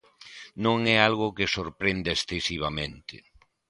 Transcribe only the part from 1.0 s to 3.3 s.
algo que sorprenda excesivamente.